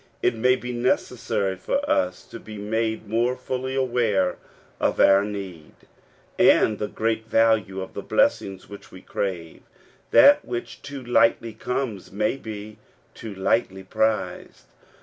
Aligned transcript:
It 0.23 0.33
may 0.33 0.55
be 0.55 0.71
necessary 0.73 1.55
for 1.57 1.87
us 1.87 2.25
to 2.25 2.39
be 2.39 2.57
made 2.57 3.07
more 3.07 3.35
fully 3.35 3.75
aware 3.75 4.37
of 4.79 4.99
our 4.99 5.23
need, 5.23 5.73
and 6.39 6.79
the 6.79 6.87
great 6.87 7.27
value 7.27 7.81
of 7.81 7.93
the 7.93 8.01
blessings 8.01 8.67
which 8.67 8.91
we 8.91 9.03
crave. 9.03 9.61
That 10.09 10.43
which 10.43 10.81
too 10.81 11.03
lightly 11.03 11.53
comes 11.53 12.11
may 12.11 12.35
be 12.35 12.79
too 13.13 13.35
lightly 13.35 13.83
prized. 13.83 14.65